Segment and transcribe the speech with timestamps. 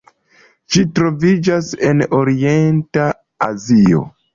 [0.75, 3.11] Ĝi troviĝas en Orienta
[3.53, 4.07] Azio.